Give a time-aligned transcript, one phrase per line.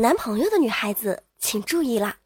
[0.00, 2.16] 男朋友的女孩子，请注意啦！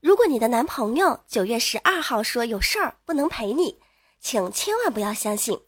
[0.00, 3.78] 如果你的男朋友九月十二号说有事儿不能陪你，
[4.20, 5.58] 请千万不要相信，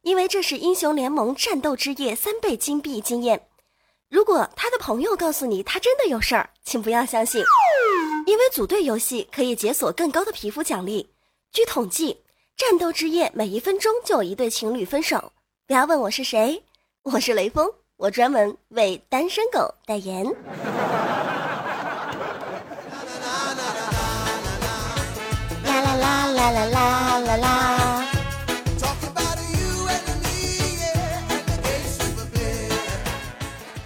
[0.00, 3.46] 因为这是英雄联盟战斗之夜三倍金币经验。
[4.08, 7.44] 如果他的朋友告诉你他真的有事儿，请不要相信，
[8.24, 11.10] 因为组队游戏可以解锁更高的皮肤奖励。
[11.52, 12.22] 据统计，
[12.56, 15.32] 战斗之夜每一分钟就有一对情侣分手。
[15.66, 16.64] 不要问我是谁，
[17.02, 17.70] 我是雷锋。
[18.02, 20.24] 我专门为单身狗代言。
[25.64, 27.81] 啦啦啦啦啦啦啦啦。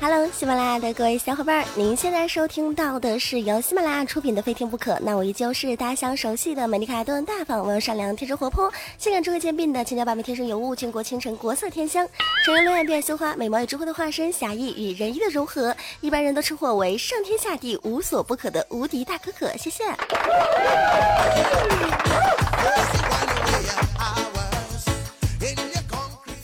[0.09, 4.92] Hello，喜马拉雅的各位小伙伴，您现在收听到的是由喜马拉雅出品的《非听不可》。
[5.02, 12.09] 那我依旧是大家相熟悉的美丽卡顿、大方、温柔善良、天真活泼、性感智慧兼并的千娇百媚、天生尤物、倾国倾城、国色天香、
[12.45, 15.74] 成人恋爱变羞花、美貌与智慧的化身、侠义与仁义的融合。
[16.01, 19.57] 一般人都称我为上天下地无所不可的无敌大可可。
[19.57, 19.82] 谢谢。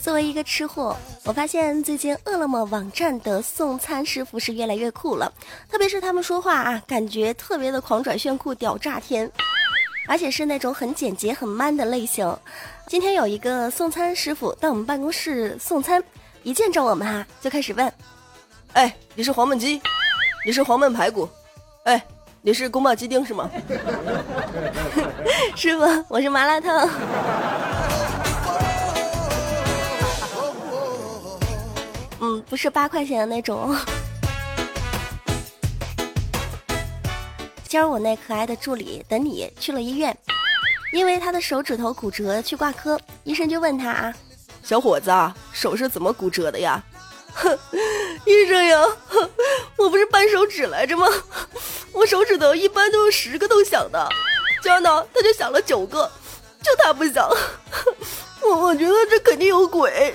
[0.03, 5.31] 作为一个吃货，我发现最近饿了么网站的送餐师傅是越来越酷了，
[5.71, 9.31] 特别是他们说话啊，感觉特别的狂拽炫酷屌炸天，
[10.05, 12.37] 而且是那种很简洁很 man 的类型。
[12.85, 16.03] 今天有一个送餐师傅到我们办公室送餐，
[16.43, 17.93] 一见着我们啊，就开始问
[18.75, 19.81] ：“哎，你是黄焖鸡？
[20.45, 21.29] 你是黄焖排骨？
[21.85, 22.05] 哎，
[22.41, 23.49] 你是宫保鸡丁是吗？”
[25.55, 26.89] 师傅，我是麻辣烫。
[32.53, 33.75] 不是八块钱的那种。
[37.67, 40.15] 今儿我那可爱的助理等你去了医院，
[40.91, 44.13] 因为他的手指头骨折去挂科，医生就问他啊，
[44.61, 46.79] 小伙子啊，手是怎么骨折的呀？
[47.33, 47.57] 哼，
[48.23, 48.79] 医生呀，
[49.75, 51.07] 我不是掰手指来着吗？
[51.91, 54.07] 我手指头一般都是十个都响的，
[54.61, 56.07] 今儿呢他就响了九个，
[56.61, 57.27] 就他不响，
[58.49, 60.13] 我我觉得这肯定有鬼。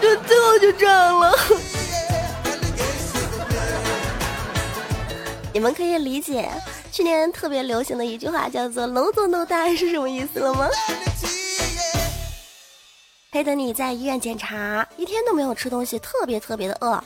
[0.00, 1.32] 就最后就这样了。
[5.52, 6.48] 你们可以理解
[6.92, 10.68] 去年特别流行的一句话叫做 “no 做 no die” 是什么意思了吗？
[13.30, 17.02] 陪着你在医院检查，一天都没有吃东西，特别特别的饿，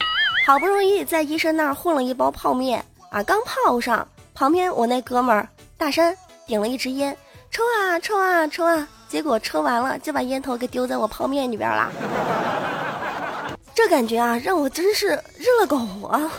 [0.46, 6.16] 好不容易在医生那儿混了一包泡面啊，刚泡上，旁边我那哥们儿大山
[6.46, 7.16] 点了一支烟，
[7.50, 8.86] 抽啊抽啊抽啊。
[9.12, 11.92] 结果抽完了，就把烟头给丢在我泡面里边了。
[13.74, 15.76] 这感觉啊，让我真是热了狗
[16.08, 16.32] 啊！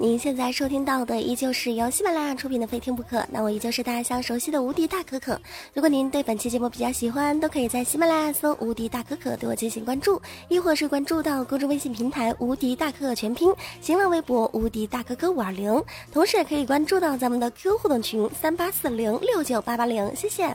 [0.00, 5.40] 您现在收听到的依旧是由喜马拉雅出品的《非听不可》，那我依旧是大家相熟悉的无敌大可可。
[5.74, 15.82] 如果您对本期节目比较喜欢，都可以在喜马拉雅搜“无敌大可可”对我进行关注，亦或是关注到公众微信平台“无敌大可可全拼”，新浪微博“无敌大可可五二零”，
[16.12, 20.54] 同时也可以关注到咱们的 Q 互动群三八四零六九八八零，谢谢。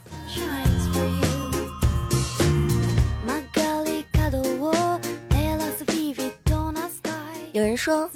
[7.52, 8.10] 有人说。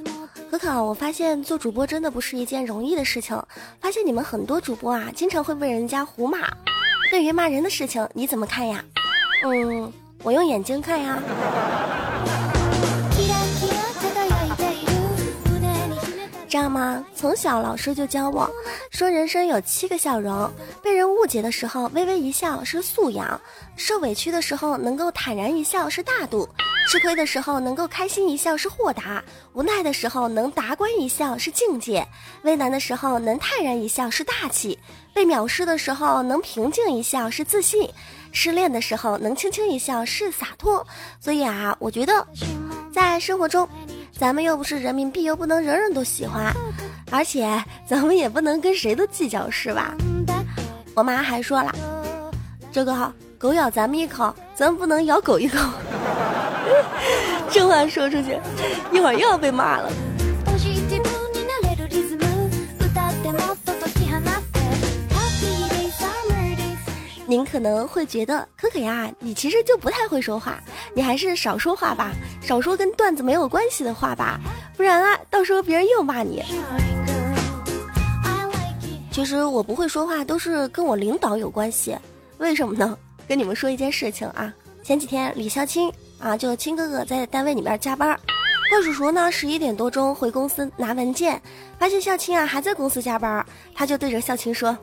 [0.49, 3.37] 可可，我发现做主播真的不是一件容易的事情。
[3.79, 6.39] 发现你们很多主播啊，经常会被人家胡骂。
[7.11, 8.83] 对于骂人的事情，你怎么看呀？
[9.43, 9.91] 嗯，
[10.23, 11.21] 我用眼睛看呀。
[16.49, 17.05] 知道吗？
[17.13, 18.49] 从小老师就教我
[18.89, 20.49] 说，人生有七个笑容：
[20.81, 23.39] 被人误解的时候微微一笑是素养；
[23.75, 26.47] 受委屈的时候能够坦然一笑是大度；
[26.87, 32.01] 吃亏的时候能够开心一笑是豁达；无奈的时候能达观一笑是境界；
[32.43, 34.77] 危难的时候能泰然一笑是大气；
[35.13, 37.89] 被藐视的时候能平静一笑是自信；
[38.31, 40.85] 失恋的时候能轻轻一笑是洒脱。
[41.19, 42.25] 所以啊，我觉得
[42.93, 43.67] 在生活中。
[44.17, 46.51] 咱们又不是人民币，又不能人人都喜欢，
[47.11, 49.93] 而且咱们也不能跟谁都计较，是吧？
[50.95, 51.71] 我妈还说了，
[52.71, 55.59] 这个狗咬咱们一口，咱们不能咬狗一口。
[57.51, 58.39] 这话说出去，
[58.91, 59.91] 一会儿又要被骂了。
[67.29, 74.39] 您可能会觉得可可呀，你其实就不太会说话，你还是少说话吧，少说跟段子没有关系的话吧，
[74.77, 76.41] 不然啊，到时候别人又骂你。
[79.11, 81.97] 其实我不会说话，都是跟我领导有关系。
[82.37, 82.97] 为什么呢？
[83.27, 88.19] 跟你们说一件事情啊，前几天李孝清啊，就亲哥哥在单位里面加班，
[88.69, 91.41] 怪叔叔呢十一点多钟回公司拿文件，
[91.77, 94.75] 发现孝清啊还在公司加班，他就对着孝清说：“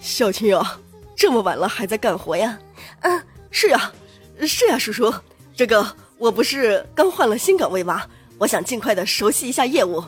[0.00, 0.80] 孝清啊，
[1.14, 2.58] 这么晚了还在干活呀
[3.02, 3.92] ？”“嗯，是呀，
[4.40, 5.12] 是呀，叔叔，
[5.54, 5.86] 这个
[6.16, 8.06] 我不是刚换了新岗位吗？
[8.38, 10.02] 我想尽快的熟悉一下业务。”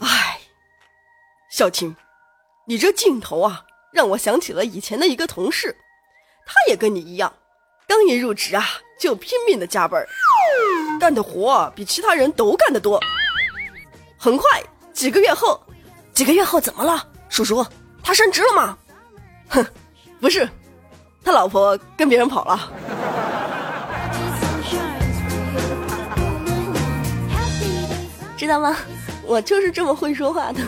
[0.00, 0.40] 哎，
[1.50, 1.94] 孝清。
[2.66, 5.76] 你这劲头啊，让我想起了以前的一个同事，
[6.46, 7.32] 他也跟你一样，
[7.86, 8.64] 刚一入职啊
[9.02, 10.00] 就拼命的加班，
[11.00, 13.00] 干的活比其他人都干得多。
[14.16, 14.62] 很快
[14.92, 15.60] 几个月后，
[16.14, 17.66] 几个月后怎么了，叔叔？
[18.00, 18.78] 他升职了吗？
[19.48, 19.66] 哼，
[20.20, 20.48] 不是，
[21.24, 22.72] 他老婆跟别人跑了。
[28.36, 28.76] 知道吗？
[29.26, 30.60] 我就是这么会说话的。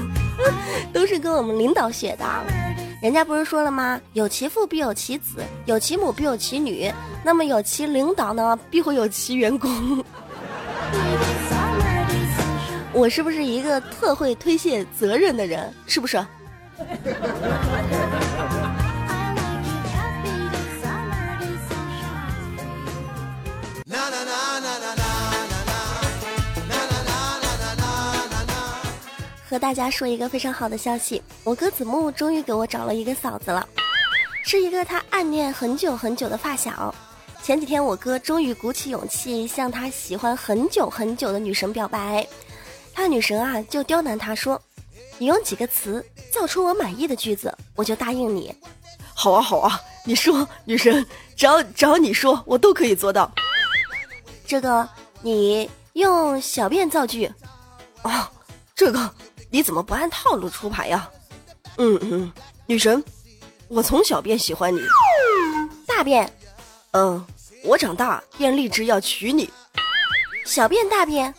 [0.92, 2.24] 都是跟我们领导学的，
[3.04, 4.00] 人家不是说了吗？
[4.14, 6.90] 有其父必有其子，有其母必有其女，
[7.22, 9.70] 那么有其领导呢，必会有其员工。
[12.94, 15.70] 我是不是一个特会推卸责任的人？
[15.86, 16.16] 是不是？
[29.54, 33.64] 和大家说一个非常好的消息，我哥子木终于给我找了一个嫂子了，
[34.42, 36.92] 是一个他暗恋很久很久的发小。
[37.40, 42.26] 前几天我哥终于鼓起勇气向他喜欢很久很久的女神表白，
[42.92, 44.60] 他女神啊就刁难他说
[45.18, 48.52] ：“你用几个词造出我满意的句子，我就答应你。”
[49.14, 53.30] 好啊好啊，你说女神，只要只要你说，我都可以做到。
[54.48, 54.88] 这个
[55.22, 57.32] 你用小便造句，
[58.02, 58.10] 哦，
[58.74, 59.14] 这个。
[59.54, 61.08] 你怎么不按套路出牌呀？
[61.76, 62.32] 嗯嗯，
[62.66, 63.00] 女神，
[63.68, 64.80] 我从小便喜欢你。
[65.86, 66.28] 大便，
[66.90, 67.24] 嗯，
[67.62, 69.48] 我长大便立志要娶你。
[70.44, 71.32] 小便大便，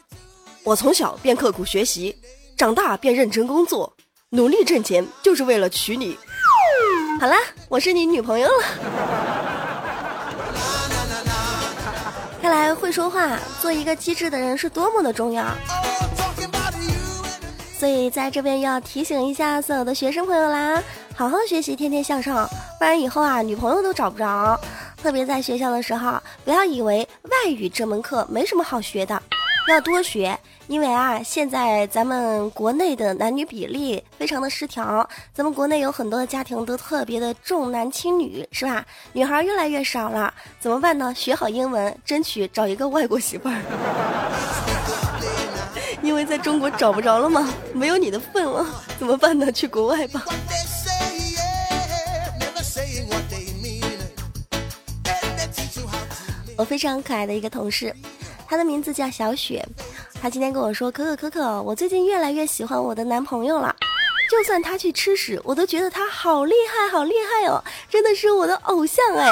[0.64, 2.16] 我从小便刻苦学习，
[2.56, 3.94] 长大便认真工作，
[4.30, 6.18] 努力挣钱，就是为了娶你。
[7.20, 7.36] 好啦，
[7.68, 8.64] 我是你女朋友了。
[12.42, 15.46] 看来会说话，做一个机智的人是多么的重要。
[17.78, 20.82] 所以在这边要提醒一下所有的学生朋友啦，
[21.14, 22.48] 好好学习，天天向上，
[22.80, 24.60] 不然以后啊女朋友都找不着。
[25.02, 29.22] 特别在学校的时候，不要以为外语这门课没什么好学的，
[29.68, 30.38] 要多学。
[30.68, 38.84] 因为啊，现在咱们国内的男女比例非常的失调，咱们国内有很多的家庭都特别的重男轻女，是吧？
[39.14, 41.14] 女孩越来越少了，怎么办呢？
[41.14, 45.05] 学好英文，争取找一个外国媳妇儿。
[46.06, 47.52] 因为在中国找不着了吗？
[47.74, 48.64] 没有你的份了，
[49.00, 49.52] 怎么办呢？
[49.52, 50.24] 去国外吧。
[56.58, 57.94] 我非常可爱的一个同事，
[58.48, 59.68] 她的名字叫小雪。
[60.22, 63.76] 她今天跟我说：“可可可可，我最近越来越喜欢我的男朋友了。
[64.30, 67.62] 就算他去吃屎，我都觉得他好厉害，好厉害哦！
[67.90, 69.30] 真的是我的偶像哎。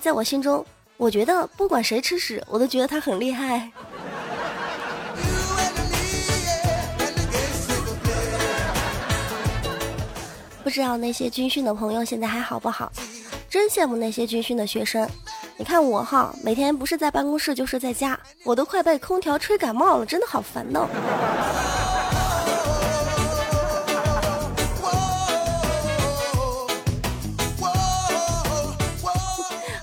[0.00, 0.64] 在我心中，
[0.96, 3.70] 我觉得不管谁吃屎，我都觉得他很厉害。”
[10.66, 12.90] 不知道那些军训的朋友现在还好不好？
[13.48, 15.08] 真羡慕那些军训的学生。
[15.56, 20.84] 你看我哈，每天不是在办公室就是在家，我都快被空调吹感冒了，真的好烦呢。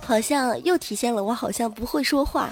[0.05, 2.49] 好像又体现了我好像不会说话。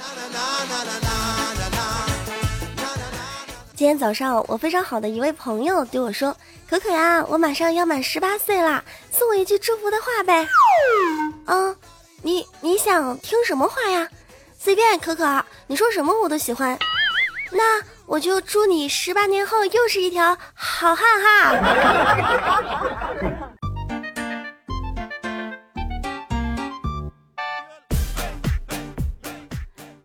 [3.82, 6.38] 今天早上，我非常好的一位朋友对我说
[6.70, 10.48] ：“可可呀，我马上要满十八岁了，送我一句祝福的话呗。”
[11.48, 11.76] 嗯，
[12.22, 14.08] 你你想听什么话呀？
[14.60, 16.78] 随便，可可，你说什么我都喜欢。
[17.50, 21.56] 那我就祝你十八年后又是一条好汉哈。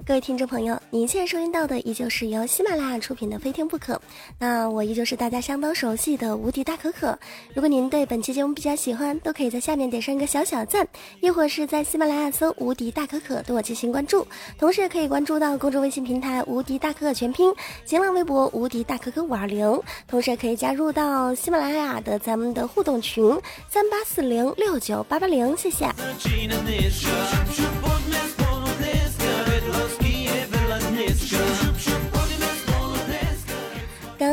[0.07, 3.95] 各位听众朋友，您现在收听到的依旧是由喜马拉雅出品的《非听不可》，
[4.39, 7.19] 那我依旧是大家相当熟悉的无敌大可可。
[7.53, 10.87] 如果您对本期节目比较喜欢，都可以在下面点上一个小小赞，
[11.21, 14.25] 亦或是在喜马拉雅搜“无敌大可可”对我进行关注，
[14.57, 17.53] 同时也可以关注到公众微信平台“无敌大可可全拼”，
[17.85, 23.37] 新浪微博“无敌大可可五二零”，同时也可以加入到喜马拉雅的咱们的互动群
[23.69, 25.91] 三八四零六九八八零，谢谢。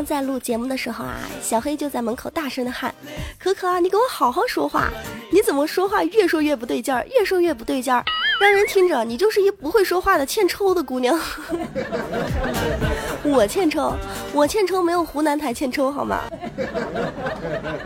[0.05, 2.93] 在录节目的时候啊，小黑就在门口大声的喊
[3.39, 4.89] ：“可可啊，你给我好好说话！
[5.31, 8.03] 你怎么说话越说越不对劲儿，越说越不对劲儿，
[8.39, 11.19] 让人听着你就是一不会说话的欠抽的姑娘。
[13.23, 13.93] 我欠抽，
[14.33, 16.21] 我欠抽没有湖南台欠抽好吗？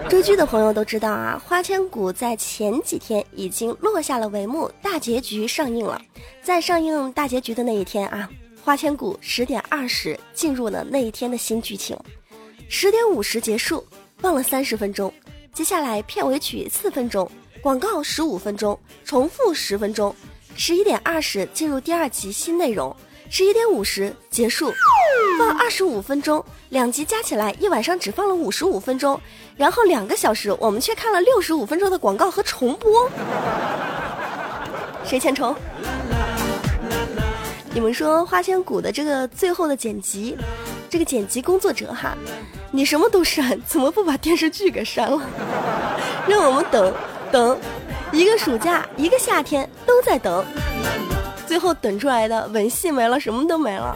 [0.10, 6.02] 追剧的朋友都知道啊，《花千骨》在前几天已经落下了帷幕，大结局上映了。
[6.42, 8.30] 在上映大结局的那一天啊。
[8.68, 11.98] 花千骨十点二十进入了那一天的新剧情，
[12.68, 13.82] 十点五十结束，
[14.18, 15.10] 放了三十分钟，
[15.54, 17.32] 接下来片尾曲四分钟，
[17.62, 20.14] 广告十五分钟，重复十分钟，
[20.58, 22.94] 十一点二十进入第二集新内容，
[23.30, 24.70] 十一点五十结束，
[25.40, 29.18] 放二十五分钟，两集加起来一晚上只放了五十五分钟，
[29.56, 33.10] 然后两个小时我们却看了六十五分钟的广告和重播，
[35.06, 35.56] 谁欠抽？
[37.78, 40.36] 你们说花千骨的这个最后的剪辑，
[40.90, 42.18] 这个剪辑工作者哈，
[42.72, 45.22] 你什么都删，怎么不把电视剧给删了？
[46.28, 46.92] 让我们等
[47.32, 47.56] 等
[48.12, 50.44] 一个暑假，一个夏天都在等，
[51.46, 53.96] 最后等出来的吻戏没了，什么都没了。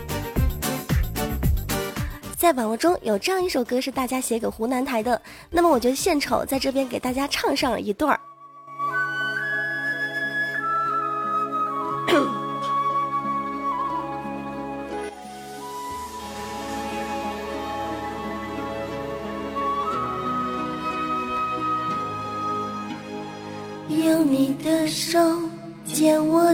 [2.38, 5.20] 在网络中有这样一首歌是大家写给湖南台的，
[5.50, 8.20] 那么我就献丑在这边给大家唱上了一段儿。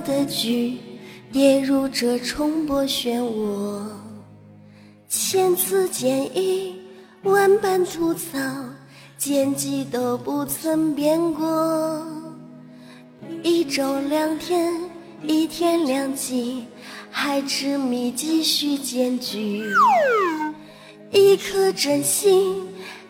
[0.07, 0.77] 的句，
[1.33, 3.83] 跌入这重播漩涡。
[5.09, 6.75] 千次建议，
[7.23, 8.39] 万般吐槽，
[9.17, 12.01] 剪辑都不曾变过。
[13.43, 14.73] 一周两天，
[15.23, 16.65] 一天两集，
[17.11, 19.61] 还执迷继续剪剧。
[21.11, 22.65] 一颗真心，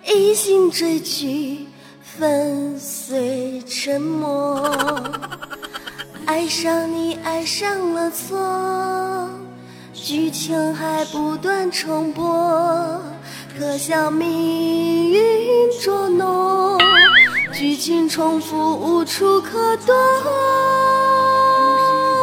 [0.08, 1.68] 一心追剧。
[2.20, 4.68] 粉碎沉默，
[6.28, 9.30] 爱上你爱上了错，
[9.94, 13.02] 剧情还不断重播，
[13.58, 15.22] 可笑命运
[15.82, 16.78] 捉弄，
[17.54, 19.96] 剧情重复无处可躲，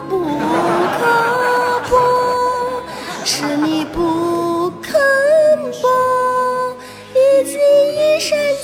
[0.07, 1.54] 不可。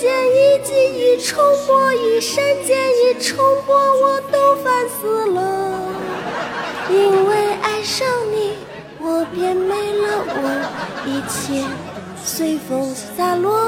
[0.00, 1.20] 一删减一集一。
[1.20, 5.78] 重播一删减一重播，我都烦死了。
[6.88, 8.54] 因为爱上你，
[8.98, 10.40] 我变没了我，
[11.06, 11.62] 一切
[12.24, 13.60] 随风洒落。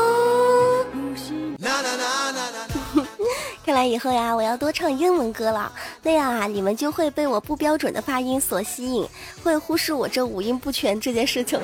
[3.64, 5.70] 看来以后呀，我要多唱英文歌了，
[6.02, 9.06] 那样啊，你们就会被我不标准的发音所吸引，
[9.44, 11.60] 会忽视我这五音不全这件事情。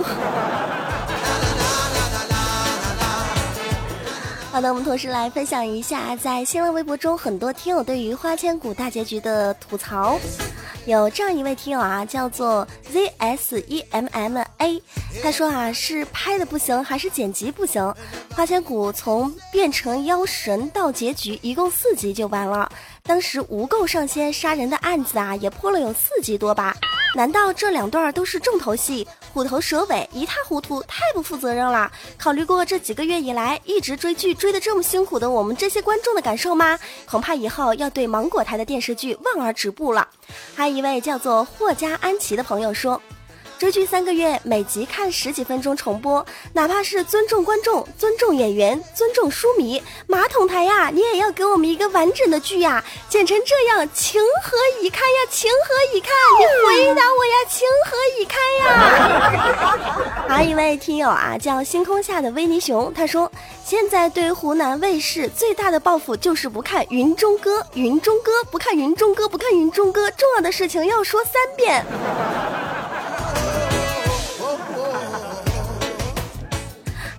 [4.58, 10.18] 好的，我们同时来分享一下，在新浪微博中很多听友对于《花千骨》大结局的吐槽。
[10.84, 14.82] 有这样一位听友啊，叫做 Z S E M M A，
[15.22, 17.80] 他说啊，是拍的不行，还是剪辑不行？
[18.34, 22.68] 《花千骨》从变成妖神到结局，一共四集就完了。
[23.08, 26.76] 当时无垢上仙杀人的案子啊，也破了有四集多吧？
[27.16, 29.08] 难道这两段都是重头戏？
[29.32, 31.90] 虎头蛇尾，一塌糊涂，太不负责任了！
[32.18, 36.78] 考虑过这几个月以来一直追剧追得这么辛苦的我们这些观众的感受吗？
[37.06, 40.06] 恐怕以后要对芒果台的电视剧望而止步了。
[40.54, 43.00] 还有一位叫做霍家安琪的朋友说。
[43.58, 52.84] 追剧三个月，每集看十几分钟重播，哪怕是尊重观众、尊重演员、尊重书迷，马桶台呀，你也要给我们一个完整的剧呀！
[53.08, 55.18] 剪成这样，情何以堪呀？
[55.28, 56.12] 情何以堪？
[56.38, 57.34] 你回答我呀！
[57.50, 60.24] 情何以堪呀？
[60.28, 63.30] 还有一位听友啊，叫星空下的威尼熊，他说：
[63.64, 71.84] 现在对湖南卫视最大的报复就是不看《云中歌》，《云中歌》不看《云中歌》，不看《云中歌》，重要的事情要说三遍。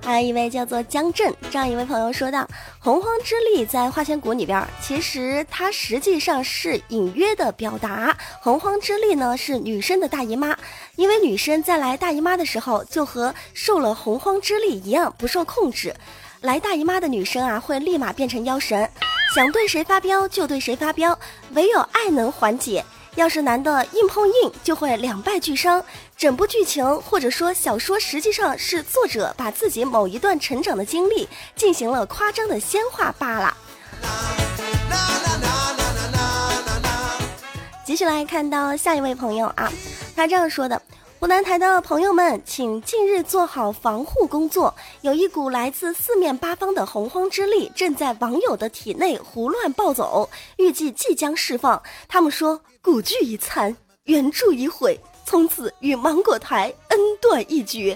[0.09, 2.47] 还有一位叫做江震，这样一位朋友说道
[2.81, 10.57] ：“洪荒之力在花千骨里边，其实它实际上是隐约的表达，洪荒之力呢是女生的大姨妈，
[10.95, 15.93] 因为女生在来大姨妈的时候，就和受了洪荒之力一样不受控制。
[16.41, 18.89] 来大姨妈的女生啊，会立马变成妖神，
[19.35, 21.19] 想对谁发飙就对谁发飙，
[21.53, 22.83] 唯有爱能缓解。”
[23.15, 25.83] 要是男的硬碰硬，就会两败俱伤。
[26.19, 33.55] 整部剧情或者说小说，实际上是作者把自己某一段成长的经历进行了夸张的仙化罢了。
[37.85, 39.71] 继续来看到下一位朋友啊，
[40.13, 40.81] 他这样说的。
[41.21, 44.75] 湖南台的朋友们，请近日做好防护工作。
[44.99, 51.81] 有一股来自四面八方的洪荒之力正在网友的体内胡乱暴走，预计即将释放。
[52.09, 54.99] 他们说：“古剧已残，原著已毁，
[55.29, 57.95] 从此与芒果台恩断义绝。”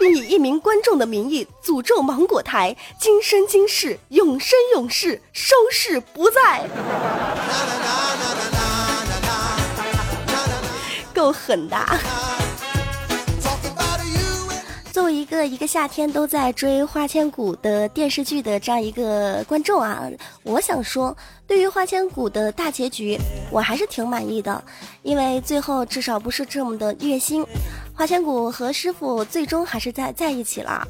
[0.00, 6.64] 并以一名观众的名义诅咒芒果台，今生今世，永生永世，收视不再。
[11.14, 11.76] 够狠的。
[15.22, 20.02] 一个一个夏天都在追《花千骨》的电视剧的这样一个观众啊，
[20.42, 23.16] 我想说，对于《花千骨》的大结局，
[23.52, 24.60] 我还是挺满意的，
[25.02, 27.46] 因为最后至少不是这么的虐心。
[28.02, 30.84] 花千骨和师傅最终还是在在一起了。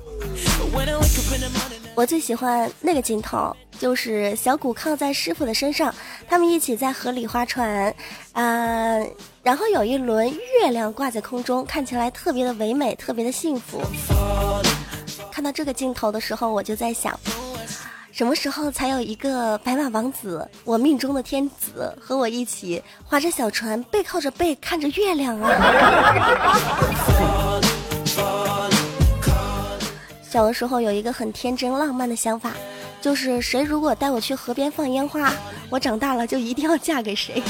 [1.95, 5.95] 我最喜欢那个镜头，就是小骨靠在师傅的身上，
[6.27, 7.95] 他们一起在河里划船，
[8.33, 8.97] 啊。
[9.43, 13.83] 然后有一轮月亮挂在空中，看起来特别的唯美，特别的幸福。
[15.31, 17.21] 看到这个镜头的时候，我就在想，
[18.13, 25.51] 什么时候才有一个白马王子，我命中的天子，和我一起划着小船，背靠着背看着月亮啊？
[30.31, 32.53] 小的时候有一个很天真浪漫的想法，
[33.01, 35.33] 就是谁如果带我去河边放烟花，
[35.71, 37.43] 我长大了就一定要嫁给谁。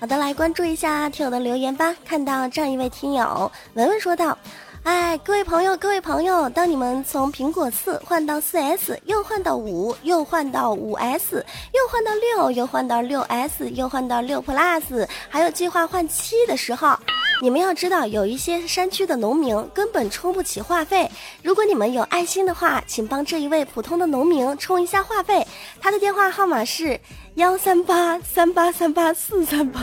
[0.00, 1.94] 好的，来关注一下听友的留言吧。
[2.06, 4.38] 看到这样一位听友文文说道
[4.82, 16.98] ：“哎，各位朋友，各位朋友，当你们从苹果四换到四 S，又换到五，又换到五 S，又换到六，又换到六 S，又换到六 Plus，还有计划换七的时候，
[17.42, 21.10] 你们要知道，有一些山区的农民根本充不起话费。
[21.42, 25.46] 如果你们有爱心的话，请帮这一位普通的农民充一下话费。
[25.80, 26.98] 他的电话号码是。”
[27.36, 29.80] 幺三八三八三八四三八，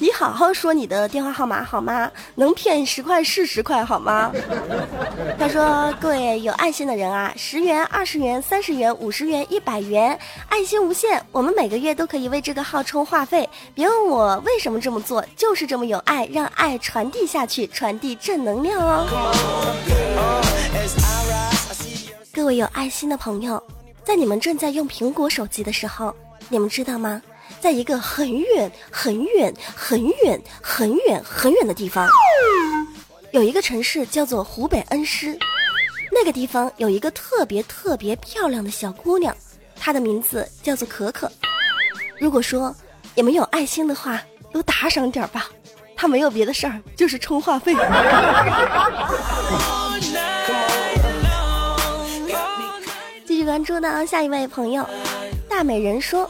[0.00, 2.08] 你好好说你的电话号码好吗？
[2.36, 4.30] 能骗十块是十块好吗？
[5.36, 10.16] 他说：“各位有爱心的人啊，十元、二十元、三十元、五十元、一百元，
[10.48, 13.48] 爱心无限，我们每个月都可以为这个号充话费。
[13.74, 19.04] 别问我为什么这么做，就是这么有爱，让爱传递下去，传递正能量哦。”
[22.32, 23.60] 各位有爱心的朋友。
[24.04, 26.14] 在你们正在用苹果手机的时候，
[26.48, 27.20] 你们知道吗？
[27.60, 32.08] 在一个很远、很远、很远、很远、很远的地方，
[33.32, 35.36] 有一个城市叫做湖北恩施。
[36.10, 39.36] 那个地方有一个特别特别漂亮的小姑娘，
[39.76, 41.30] 她的名字叫做可可。
[42.18, 42.74] 如果说
[43.14, 44.20] 你们有爱心的话，
[44.52, 45.48] 都打赏点吧。
[45.94, 47.74] 她没有别的事儿，就是充话费。
[53.26, 54.88] 继续关注的下一位朋友，
[55.48, 56.28] 大美人说：“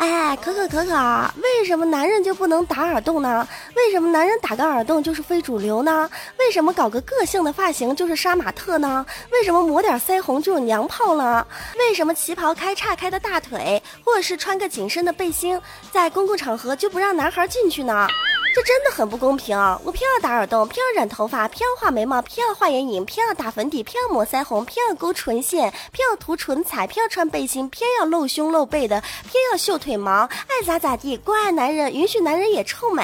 [0.00, 0.94] 哎，可可可可，
[1.42, 3.46] 为什么男人就不能打耳洞呢？
[3.76, 6.08] 为什么男人打个耳洞就是非主流呢？
[6.38, 9.04] 为什么搞个个性的发型就是杀马特呢？
[9.30, 11.46] 为什么抹点腮红就是娘炮呢？
[11.78, 15.60] 为什么旗袍开叉开的大腿，或者是穿个紧身的背心，
[15.92, 18.08] 在公共场合就不让男孩进去呢？”
[18.52, 19.56] 这真的很不公平！
[19.84, 33.02] 我偏要打耳洞，偏要染头发，偏要画眉毛，偏要画眼影，偏要打粉底，偏要抹腮红，偏要勾唇线，偏要涂唇彩，偏要穿背心，偏要露胸露背的，偏要秀腿毛，爱咋咋地，关爱男人，允许男人也臭美，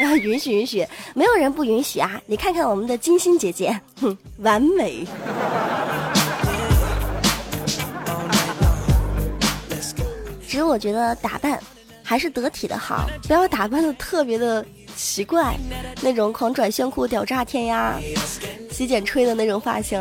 [0.00, 2.20] 啊，允许允许，没有人不允许啊！
[2.26, 5.04] 你看看我们的金星姐姐，哼，完美。
[10.46, 11.60] 只是我觉得打扮。
[12.08, 14.64] 还是得体的好，不要打扮的特别的
[14.96, 15.54] 奇怪，
[16.00, 18.00] 那种狂拽炫酷屌炸天呀，
[18.70, 20.00] 洗剪吹的那种发型，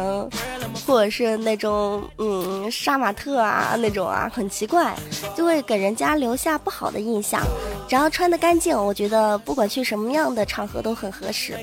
[0.86, 4.96] 或者是那种嗯杀马特啊那种啊，很奇怪，
[5.36, 7.42] 就会给人家留下不好的印象。
[7.90, 11.58] 只要穿的干净，我觉得不管去什么样的场合都很合适。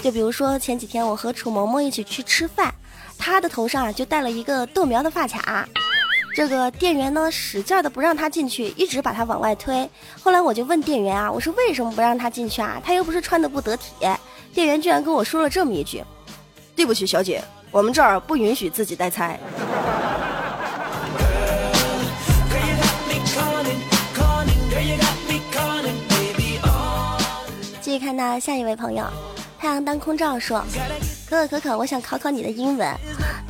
[0.00, 2.72] 就比如说前几天我和楚萌萌一起去吃饭，
[3.18, 5.68] 她的头上啊就戴了一个豆苗的发卡。
[6.36, 9.88] 这个店员呢使劲的不让他进去，一直把他往外推。
[10.22, 12.78] 后来我就问店员啊，我说为什么不让他进去啊？
[12.84, 13.94] 他又不是穿的不得体。
[14.52, 16.04] 店员居然跟我说了这么一句
[16.76, 19.40] ：“对不起，小姐，我们这儿不允许自己带菜。”
[27.80, 29.06] 继续看到下一位朋友，
[29.66, 30.64] 太阳当空照说
[31.28, 32.88] ：“可可可可，我想考考你的英文。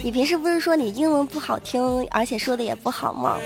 [0.03, 3.37] 你平时不是说你英文不好听，而且说的也不好吗？”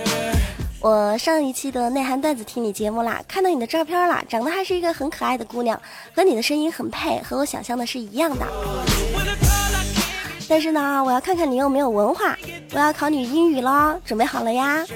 [0.78, 5.82] 我上一期的内涵段子听你节目啦，看到你的照片啦，长得还是一个很可爱的姑娘，
[6.14, 8.46] 和你的声音很配，和我想象的是一样的。
[10.48, 12.38] 但是呢，我要看看你有没有文化，
[12.72, 14.86] 我要考你英语喽，准备好了呀？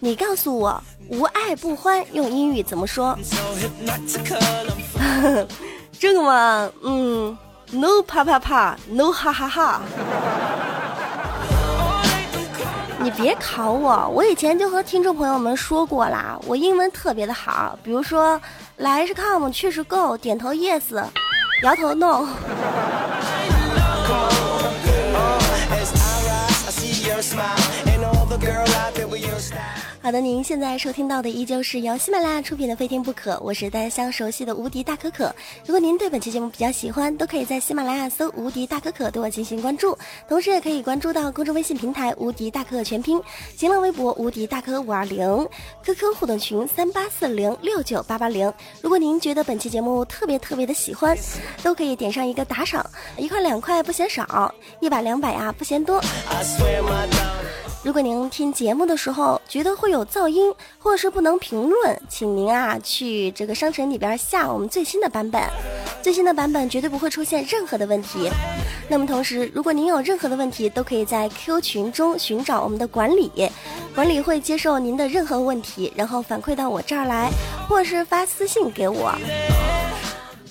[0.00, 3.16] 你告诉我，无爱不欢用英语怎么说？
[5.98, 7.36] 这个嘛，嗯
[7.72, 9.80] ，no 啪啪啪，no 哈哈哈。
[12.98, 18.40] 你别考我，我以前就和听众朋友们说过啦，我英文特别的好，比如说
[18.76, 21.04] 来是 come，去是 go，点头 yes，
[21.62, 22.26] 摇头 no。
[30.06, 35.34] 好的，您现在收听到的依旧是由喜马拉雅出品的《非听不可》，我是大家相熟悉的无敌大可可。
[35.64, 43.20] 如果您对本期节目比较喜欢，都可以在喜马拉雅搜“无敌大可可”对我进行关注，同时也可以关注到公众微信平台“无敌大可可全拼”，
[43.58, 45.26] 新浪微博“无敌大可五二零
[45.82, 48.52] ”，QQ 互动群三八四零六九八八零。
[48.80, 51.18] 如果您觉得本期节目特别特别的喜欢，
[51.64, 56.00] 都可以点上一个打赏，一块两块不嫌少，一百两百呀不嫌多。
[57.86, 65.40] 如果您听节目的时候觉得会有噪音，或者是不能评论，请您啊去这个商城里边下我们最新的版本，
[66.02, 68.28] 最新的版本绝对不会出现任何的问题。
[68.88, 73.30] 那么同时，如果您有任何的问题，都可以在 Q 群中寻找我们的管理，
[73.94, 77.30] 管理会接受您的任何问题，然后反馈到我这儿来，
[77.68, 79.12] 或者是发私信给我。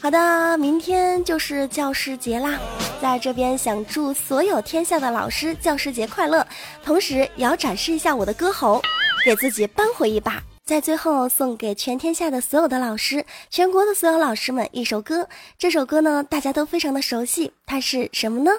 [0.05, 2.59] 好的，明天就是教师节啦，
[3.01, 6.45] 在这边想祝所有天下的老师教师节快乐，
[6.83, 8.79] 同时也要展示一下我的歌喉，
[9.25, 10.43] 给自己扳回一把。
[10.63, 18.51] 在最后送给全天下的所有的老师，全国的所有老师们一首歌，这首歌呢大家都非常的熟悉，它是什么呢？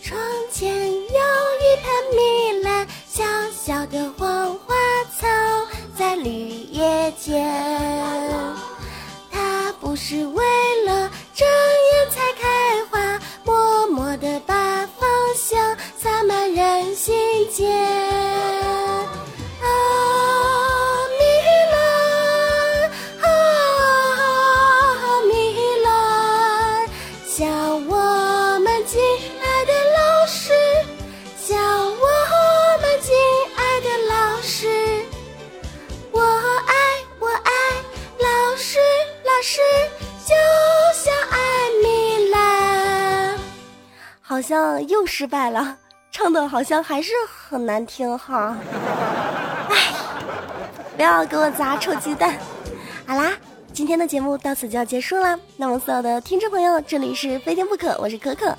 [0.00, 0.20] 窗
[0.52, 4.74] 前有一盆米兰，小小的黄花
[5.18, 5.26] 草
[45.20, 45.76] 失败了，
[46.10, 48.56] 唱的好像还是很难听哈。
[49.68, 49.76] 哎，
[50.96, 52.38] 不要给我砸臭鸡蛋。
[53.04, 53.34] 好啦，
[53.70, 55.38] 今天的节目到此就要结束了。
[55.58, 58.56] 那么所有的听众朋友，这里是非听不可，我是可可。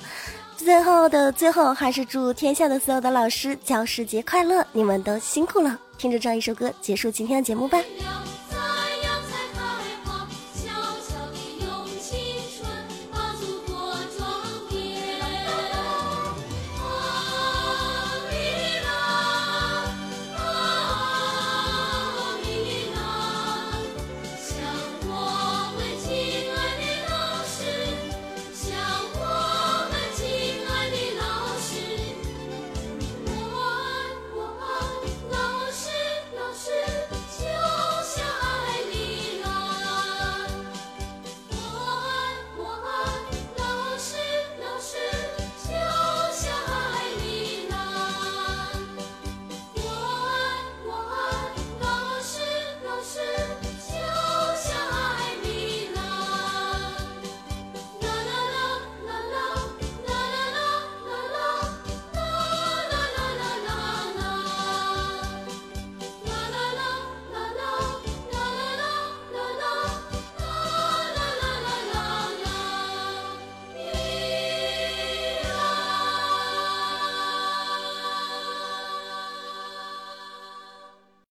[0.56, 4.64] 最后的最后，还是祝天下的所有的老师教师节快乐！
[4.70, 5.76] 你们都辛苦了。
[5.98, 7.80] 听着这样一首歌，结束今天的节目吧。